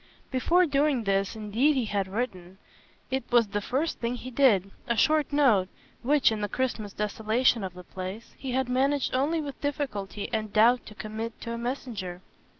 Before 0.31 0.65
doing 0.65 1.03
this 1.03 1.35
indeed 1.35 1.75
he 1.75 1.85
had 1.85 2.07
written 2.07 2.57
it 3.11 3.23
was 3.31 3.45
the 3.49 3.61
first 3.61 3.99
thing 3.99 4.15
he 4.15 4.31
did 4.31 4.71
a 4.87 4.97
short 4.97 5.31
note, 5.31 5.69
which, 6.01 6.31
in 6.31 6.41
the 6.41 6.49
Christmas 6.49 6.91
desolation 6.91 7.63
of 7.63 7.75
the 7.75 7.83
place, 7.83 8.33
he 8.35 8.53
had 8.53 8.67
managed 8.67 9.13
only 9.13 9.39
with 9.41 9.61
difficulty 9.61 10.27
and 10.33 10.51
doubt 10.51 10.87
to 10.87 10.95
commit 10.95 11.39
to 11.41 11.51
a 11.53 11.57
messenger. 11.59 12.23